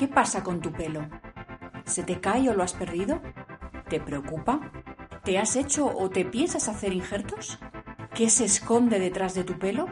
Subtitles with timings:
[0.00, 1.06] ¿Qué pasa con tu pelo?
[1.84, 3.20] ¿Se te cae o lo has perdido?
[3.90, 4.72] ¿Te preocupa?
[5.24, 7.58] ¿Te has hecho o te piensas hacer injertos?
[8.14, 9.88] ¿Qué se esconde detrás de tu pelo?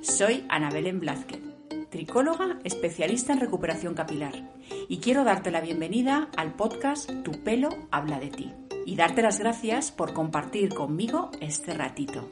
[0.00, 1.40] Soy Ana Belén Blázquez,
[1.90, 4.48] tricóloga especialista en recuperación capilar,
[4.88, 8.54] y quiero darte la bienvenida al podcast Tu pelo habla de ti,
[8.86, 12.30] y darte las gracias por compartir conmigo este ratito.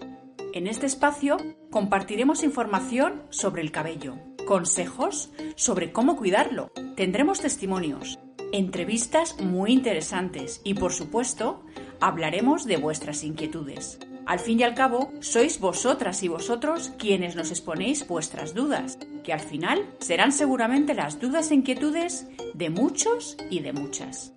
[0.52, 1.36] En este espacio
[1.70, 8.18] compartiremos información sobre el cabello, consejos sobre cómo cuidarlo, tendremos testimonios,
[8.52, 11.64] entrevistas muy interesantes y por supuesto
[12.00, 14.00] hablaremos de vuestras inquietudes.
[14.26, 19.32] Al fin y al cabo, sois vosotras y vosotros quienes nos exponéis vuestras dudas, que
[19.32, 24.32] al final serán seguramente las dudas e inquietudes de muchos y de muchas.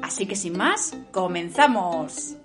[0.00, 2.36] Así que sin más, comenzamos.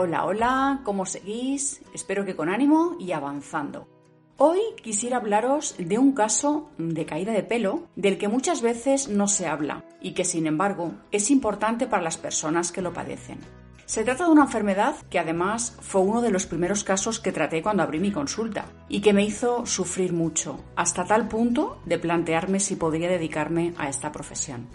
[0.00, 1.82] Hola, hola, ¿cómo seguís?
[1.92, 3.88] Espero que con ánimo y avanzando.
[4.36, 9.26] Hoy quisiera hablaros de un caso de caída de pelo del que muchas veces no
[9.26, 13.40] se habla y que sin embargo es importante para las personas que lo padecen.
[13.86, 17.60] Se trata de una enfermedad que además fue uno de los primeros casos que traté
[17.60, 22.60] cuando abrí mi consulta y que me hizo sufrir mucho, hasta tal punto de plantearme
[22.60, 24.68] si podría dedicarme a esta profesión.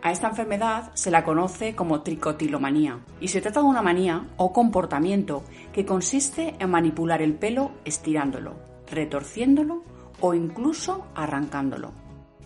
[0.00, 4.52] A esta enfermedad se la conoce como tricotilomanía y se trata de una manía o
[4.52, 8.54] comportamiento que consiste en manipular el pelo estirándolo,
[8.90, 9.82] retorciéndolo
[10.20, 11.92] o incluso arrancándolo,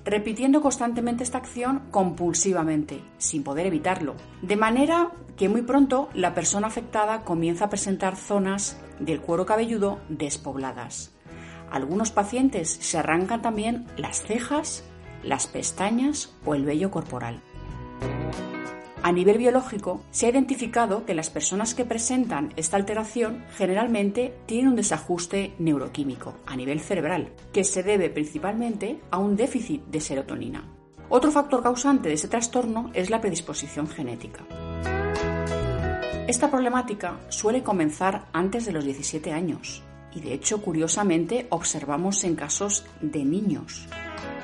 [0.05, 6.69] repitiendo constantemente esta acción compulsivamente, sin poder evitarlo, de manera que muy pronto la persona
[6.69, 11.13] afectada comienza a presentar zonas del cuero cabelludo despobladas.
[11.71, 14.85] Algunos pacientes se arrancan también las cejas,
[15.23, 17.41] las pestañas o el vello corporal.
[19.05, 24.69] A nivel biológico, se ha identificado que las personas que presentan esta alteración generalmente tienen
[24.69, 30.69] un desajuste neuroquímico a nivel cerebral, que se debe principalmente a un déficit de serotonina.
[31.09, 34.45] Otro factor causante de este trastorno es la predisposición genética.
[36.29, 39.83] Esta problemática suele comenzar antes de los 17 años
[40.15, 43.89] y de hecho curiosamente observamos en casos de niños.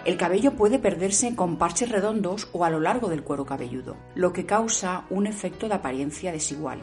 [0.09, 4.33] El cabello puede perderse con parches redondos o a lo largo del cuero cabelludo, lo
[4.33, 6.81] que causa un efecto de apariencia desigual.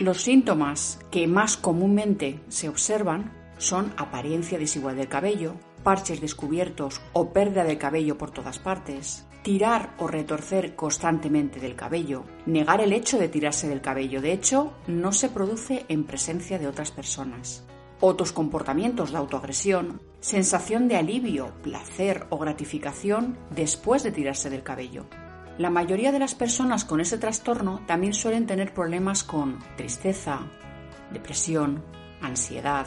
[0.00, 5.54] Los síntomas que más comúnmente se observan son apariencia desigual del cabello,
[5.84, 12.24] parches descubiertos o pérdida de cabello por todas partes, tirar o retorcer constantemente del cabello,
[12.44, 16.66] negar el hecho de tirarse del cabello, de hecho, no se produce en presencia de
[16.66, 17.64] otras personas,
[18.00, 25.06] otros comportamientos de autoagresión, sensación de alivio, placer o gratificación después de tirarse del cabello.
[25.58, 30.46] La mayoría de las personas con ese trastorno también suelen tener problemas con tristeza,
[31.12, 31.82] depresión,
[32.20, 32.86] ansiedad,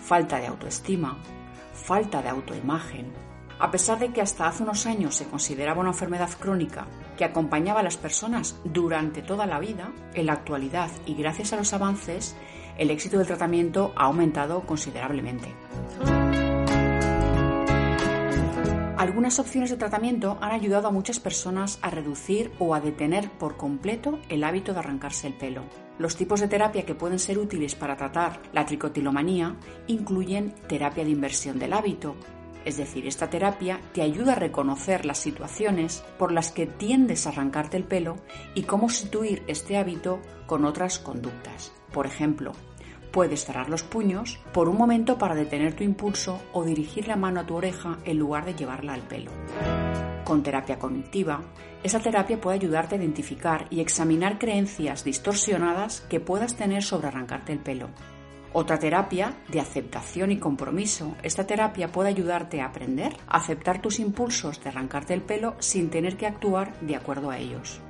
[0.00, 1.18] falta de autoestima,
[1.74, 3.12] falta de autoimagen.
[3.58, 6.86] A pesar de que hasta hace unos años se consideraba una enfermedad crónica
[7.18, 11.56] que acompañaba a las personas durante toda la vida, en la actualidad y gracias a
[11.56, 12.34] los avances,
[12.80, 15.54] el éxito del tratamiento ha aumentado considerablemente.
[18.96, 23.58] Algunas opciones de tratamiento han ayudado a muchas personas a reducir o a detener por
[23.58, 25.62] completo el hábito de arrancarse el pelo.
[25.98, 31.10] Los tipos de terapia que pueden ser útiles para tratar la tricotilomanía incluyen terapia de
[31.10, 32.16] inversión del hábito,
[32.64, 37.30] es decir, esta terapia te ayuda a reconocer las situaciones por las que tiendes a
[37.30, 38.16] arrancarte el pelo
[38.54, 41.72] y cómo sustituir este hábito con otras conductas.
[41.92, 42.52] Por ejemplo,
[43.10, 47.40] puedes cerrar los puños por un momento para detener tu impulso o dirigir la mano
[47.40, 49.30] a tu oreja en lugar de llevarla al pelo.
[50.24, 51.40] Con terapia cognitiva,
[51.82, 57.52] esa terapia puede ayudarte a identificar y examinar creencias distorsionadas que puedas tener sobre arrancarte
[57.52, 57.88] el pelo.
[58.52, 61.14] Otra terapia de aceptación y compromiso.
[61.22, 65.88] Esta terapia puede ayudarte a aprender a aceptar tus impulsos de arrancarte el pelo sin
[65.88, 67.80] tener que actuar de acuerdo a ellos.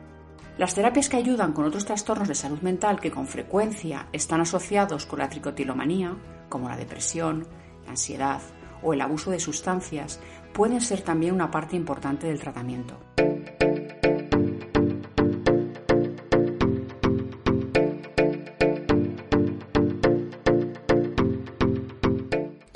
[0.59, 5.07] Las terapias que ayudan con otros trastornos de salud mental que con frecuencia están asociados
[5.07, 6.17] con la tricotilomanía,
[6.49, 7.47] como la depresión,
[7.85, 8.43] la ansiedad
[8.83, 10.21] o el abuso de sustancias,
[10.53, 12.99] pueden ser también una parte importante del tratamiento.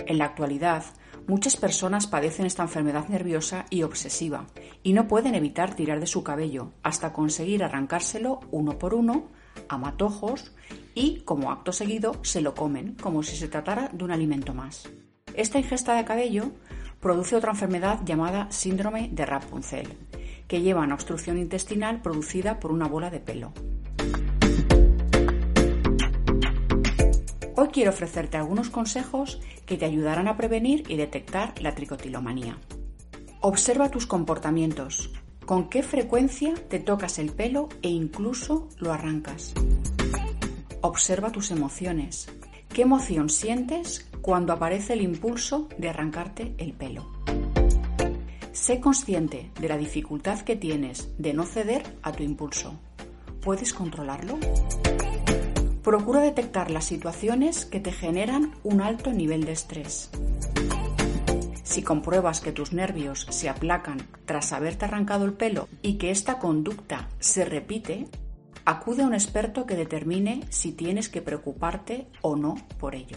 [0.06, 0.84] En la actualidad,
[1.26, 4.46] muchas personas padecen esta enfermedad nerviosa y obsesiva
[4.84, 9.24] y no pueden evitar tirar de su cabello hasta conseguir arrancárselo uno por uno
[9.68, 10.52] a matojos
[10.94, 14.88] y, como acto seguido, se lo comen como si se tratara de un alimento más.
[15.34, 16.52] Esta ingesta de cabello
[17.00, 19.88] produce otra enfermedad llamada síndrome de Rapunzel,
[20.46, 23.52] que llevan a obstrucción intestinal producida por una bola de pelo.
[27.56, 32.58] Hoy quiero ofrecerte algunos consejos que te ayudarán a prevenir y detectar la tricotilomanía.
[33.46, 35.10] Observa tus comportamientos.
[35.44, 39.52] ¿Con qué frecuencia te tocas el pelo e incluso lo arrancas?
[40.80, 42.26] Observa tus emociones.
[42.70, 47.12] ¿Qué emoción sientes cuando aparece el impulso de arrancarte el pelo?
[48.52, 52.80] Sé consciente de la dificultad que tienes de no ceder a tu impulso.
[53.42, 54.38] ¿Puedes controlarlo?
[55.82, 60.10] Procura detectar las situaciones que te generan un alto nivel de estrés.
[61.64, 66.38] Si compruebas que tus nervios se aplacan tras haberte arrancado el pelo y que esta
[66.38, 68.06] conducta se repite,
[68.66, 73.16] acude a un experto que determine si tienes que preocuparte o no por ello.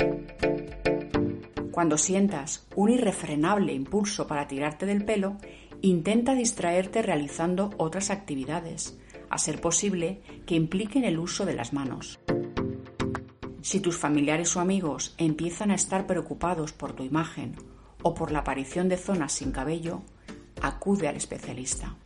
[1.71, 5.38] Cuando sientas un irrefrenable impulso para tirarte del pelo,
[5.81, 8.97] intenta distraerte realizando otras actividades,
[9.29, 12.17] a ser posible que impliquen el uso de las manos.
[13.61, 17.55] Si tus familiares o amigos empiezan a estar preocupados por tu imagen
[18.07, 20.01] o por la aparición de zonas sin cabello,
[20.62, 21.98] acude al especialista.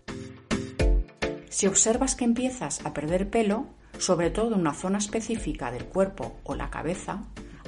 [1.50, 3.68] Si observas que empiezas a perder pelo,
[4.00, 7.22] sobre todo en una zona específica del cuerpo o la cabeza,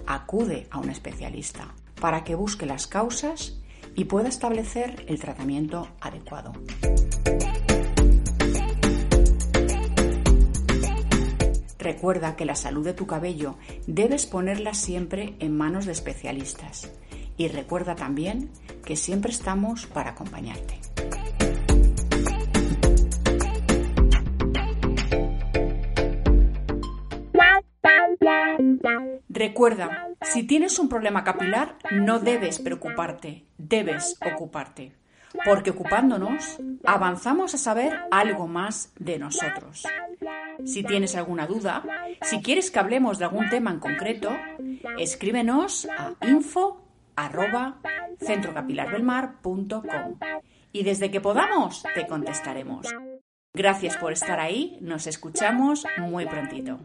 [0.07, 3.61] acude a un especialista para que busque las causas
[3.93, 6.53] y pueda establecer el tratamiento adecuado.
[11.77, 16.89] Recuerda que la salud de tu cabello debes ponerla siempre en manos de especialistas.
[17.37, 18.49] Y recuerda también
[18.85, 20.79] que siempre estamos para acompañarte.
[29.29, 34.93] Recuerda, si tienes un problema capilar, no debes preocuparte, debes ocuparte
[35.45, 39.83] porque ocupándonos avanzamos a saber algo más de nosotros.
[40.65, 41.83] Si tienes alguna duda,
[42.21, 44.29] si quieres que hablemos de algún tema en concreto,
[44.97, 46.82] escríbenos a info
[50.71, 52.87] y desde que podamos te contestaremos.
[53.55, 56.79] Gracias por estar ahí, nos escuchamos muy prontito.